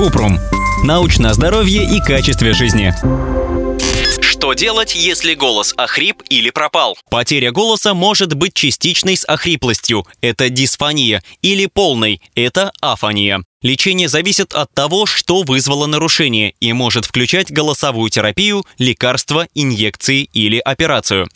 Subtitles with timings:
[0.00, 0.40] Купрум.
[0.82, 2.94] Научное здоровье и качестве жизни.
[4.22, 6.96] Что делать, если голос охрип или пропал?
[7.10, 13.42] Потеря голоса может быть частичной с охриплостью– это дисфония, или полной– это афония.
[13.60, 20.60] Лечение зависит от того, что вызвало нарушение и может включать голосовую терапию, лекарства, инъекции или
[20.60, 21.28] операцию.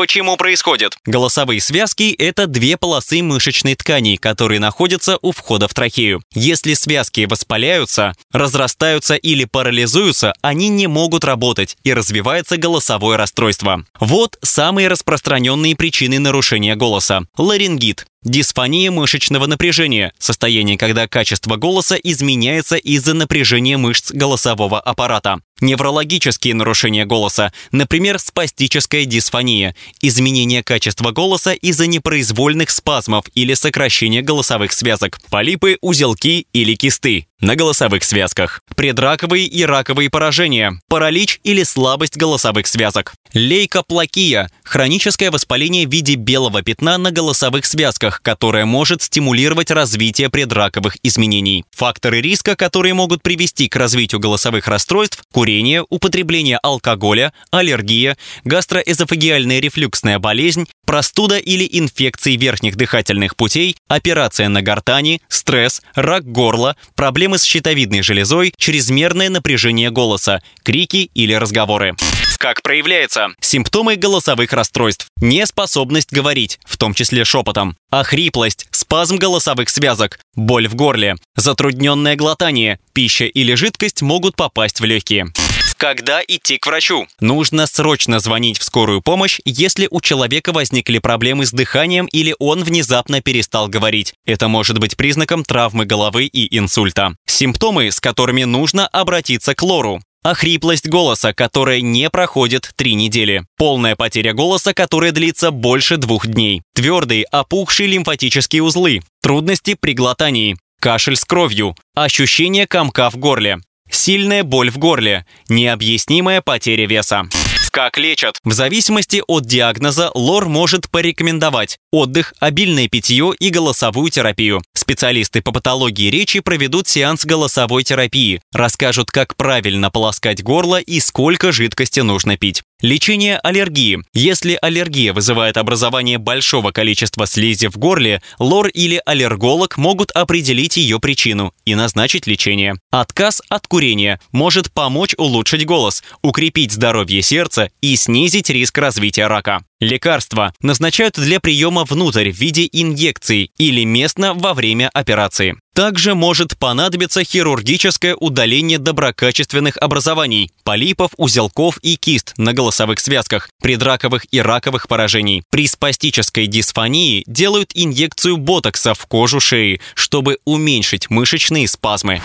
[0.00, 0.96] Почему происходит?
[1.04, 6.22] Голосовые связки– это две полосы мышечной ткани, которые находятся у входа в трахею.
[6.32, 13.84] Если связки воспаляются, разрастаются или парализуются, они не могут работать и развивается голосовое расстройство.
[14.00, 17.24] Вот самые распространенные причины нарушения голоса.
[17.36, 25.40] Ларингит Дисфония мышечного напряжения– состояние, когда качество голоса изменяется из-за напряжения мышц голосового аппарата.
[25.62, 34.72] Неврологические нарушения голоса, например, спастическая дисфония, изменение качества голоса из-за непроизвольных спазмов или сокращения голосовых
[34.72, 42.16] связок, полипы, узелки или кисты на голосовых связках, предраковые и раковые поражения, паралич или слабость
[42.16, 49.70] голосовых связок, лейкоплакия– хроническое воспаление в виде белого пятна на голосовых связках, которое может стимулировать
[49.70, 51.64] развитие предраковых изменений.
[51.72, 60.18] Факторы риска, которые могут привести к развитию голосовых расстройств– курение, употребление алкоголя, аллергия, гастроэзофагиальная рефлюксная
[60.18, 67.44] болезнь, простуда или инфекции верхних дыхательных путей, операция на гортани, стресс, рак горла, проблемы с
[67.44, 71.94] щитовидной железой, чрезмерное напряжение голоса, крики или разговоры.
[72.38, 73.28] Как проявляется?
[73.40, 75.06] Симптомы голосовых расстройств.
[75.20, 77.76] Неспособность говорить, в том числе шепотом.
[77.90, 84.84] Охриплость, спазм голосовых связок, боль в горле, затрудненное глотание, пища или жидкость могут попасть в
[84.84, 85.32] легкие.
[85.80, 87.06] Когда идти к врачу?
[87.20, 92.62] Нужно срочно звонить в скорую помощь, если у человека возникли проблемы с дыханием или он
[92.64, 94.12] внезапно перестал говорить.
[94.26, 97.14] Это может быть признаком травмы головы и инсульта.
[97.24, 100.02] Симптомы, с которыми нужно обратиться к лору.
[100.22, 103.46] Охриплость голоса, которая не проходит три недели.
[103.56, 106.60] Полная потеря голоса, которая длится больше двух дней.
[106.74, 109.00] Твердые, опухшие лимфатические узлы.
[109.22, 110.58] Трудности при глотании.
[110.78, 111.74] Кашель с кровью.
[111.94, 113.60] Ощущение комка в горле.
[113.90, 117.28] Сильная боль в горле, необъяснимая потеря веса.
[117.70, 118.38] Как лечат?
[118.42, 124.62] В зависимости от диагноза лор может порекомендовать отдых, обильное питье и голосовую терапию.
[124.74, 131.52] Специалисты по патологии речи проведут сеанс голосовой терапии, расскажут, как правильно полоскать горло и сколько
[131.52, 132.62] жидкости нужно пить.
[132.82, 133.98] Лечение аллергии.
[134.14, 140.98] Если аллергия вызывает образование большого количества слизи в горле, лор или аллерголог могут определить ее
[140.98, 142.76] причину и назначить лечение.
[142.90, 149.62] Отказ от курения может помочь улучшить голос, укрепить здоровье сердца и снизить риск развития рака.
[149.80, 155.56] Лекарства назначают для приема внутрь в виде инъекций или местно во время операции.
[155.80, 164.26] Также может понадобиться хирургическое удаление доброкачественных образований, полипов, узелков и кист на голосовых связках, предраковых
[164.30, 165.42] и раковых поражений.
[165.48, 172.20] При спастической дисфонии делают инъекцию ботокса в кожу шеи, чтобы уменьшить мышечные спазмы.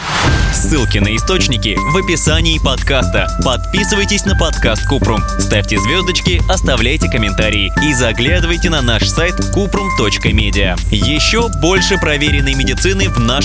[0.54, 3.30] Ссылки на источники в описании подкаста.
[3.46, 10.78] Подписывайтесь на подкаст Купрум, ставьте звездочки, оставляйте комментарии и заглядывайте на наш сайт kuprum.media.
[10.92, 13.45] Еще больше проверенной медицины в нашем